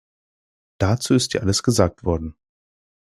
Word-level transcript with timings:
Dazu 0.79 1.13
ist 1.13 1.33
hier 1.33 1.43
alles 1.43 1.61
gesagt 1.61 2.03
worden. 2.03 2.35